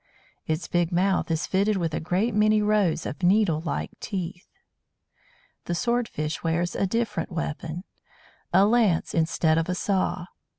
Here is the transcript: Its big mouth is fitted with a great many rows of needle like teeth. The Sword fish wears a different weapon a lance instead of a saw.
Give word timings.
Its 0.47 0.67
big 0.67 0.91
mouth 0.91 1.29
is 1.29 1.45
fitted 1.45 1.77
with 1.77 1.93
a 1.93 1.99
great 1.99 2.33
many 2.33 2.59
rows 2.59 3.05
of 3.05 3.21
needle 3.21 3.61
like 3.63 3.91
teeth. 3.99 4.47
The 5.65 5.75
Sword 5.75 6.07
fish 6.07 6.43
wears 6.43 6.75
a 6.75 6.87
different 6.87 7.31
weapon 7.31 7.83
a 8.51 8.65
lance 8.65 9.13
instead 9.13 9.59
of 9.59 9.69
a 9.69 9.75
saw. 9.75 10.25